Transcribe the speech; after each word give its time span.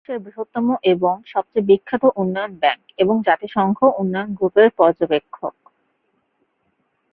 এটা 0.01 0.09
বিশ্বের 0.09 0.25
বৃহত্তম 0.25 0.67
এবং 0.93 1.15
সবচেয়ে 1.25 1.67
বিখ্যাত 1.67 2.03
উন্নয়ন 2.15 2.53
ব্যাংক 2.57 2.83
এবং 2.97 3.15
জাতিসংঘ 3.27 3.77
উন্নয়ন 4.01 4.29
গ্রুপের 4.33 4.69
পর্যবেক্ষক। 4.77 5.55